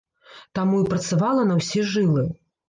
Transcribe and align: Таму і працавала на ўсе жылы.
Таму 0.59 0.79
і 0.83 0.87
працавала 0.93 1.45
на 1.51 1.59
ўсе 1.61 1.85
жылы. 1.93 2.25